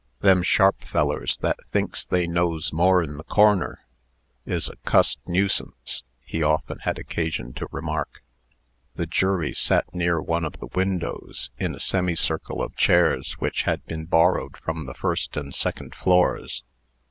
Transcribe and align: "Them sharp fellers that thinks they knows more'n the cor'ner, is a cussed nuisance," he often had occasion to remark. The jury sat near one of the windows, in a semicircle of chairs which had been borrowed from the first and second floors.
"Them 0.21 0.41
sharp 0.41 0.83
fellers 0.83 1.37
that 1.43 1.59
thinks 1.69 2.03
they 2.03 2.25
knows 2.25 2.73
more'n 2.73 3.17
the 3.17 3.23
cor'ner, 3.23 3.81
is 4.47 4.67
a 4.67 4.75
cussed 4.77 5.19
nuisance," 5.27 6.01
he 6.21 6.41
often 6.41 6.79
had 6.79 6.97
occasion 6.97 7.53
to 7.53 7.67
remark. 7.71 8.23
The 8.95 9.05
jury 9.05 9.53
sat 9.53 9.93
near 9.93 10.19
one 10.19 10.43
of 10.43 10.53
the 10.53 10.69
windows, 10.73 11.51
in 11.59 11.75
a 11.75 11.79
semicircle 11.79 12.63
of 12.63 12.75
chairs 12.75 13.33
which 13.33 13.61
had 13.69 13.85
been 13.85 14.05
borrowed 14.05 14.57
from 14.57 14.87
the 14.87 14.95
first 14.95 15.37
and 15.37 15.53
second 15.53 15.93
floors. 15.93 16.63